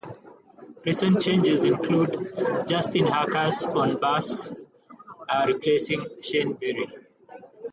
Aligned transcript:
Recent 0.83 1.21
changes 1.21 1.63
include 1.63 2.33
Justin 2.67 3.05
Harcus 3.05 3.67
on 3.67 3.99
bass 3.99 4.51
replacing 5.45 6.03
Shane 6.23 6.53
Berry. 6.53 6.87